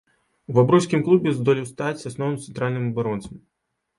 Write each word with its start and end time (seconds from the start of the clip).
У 0.51 0.53
бабруйскім 0.59 1.03
клубе 1.07 1.33
здолеў 1.35 1.67
стаць 1.73 2.05
асноўным 2.11 2.41
цэнтральным 2.47 2.87
абаронцам. 2.91 3.33